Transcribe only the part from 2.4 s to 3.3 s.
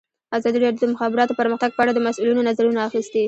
نظرونه اخیستي.